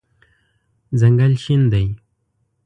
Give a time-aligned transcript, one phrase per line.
[0.99, 1.85] ځنګل شین دی